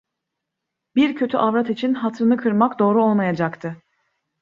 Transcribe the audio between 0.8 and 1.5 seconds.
Bir kötü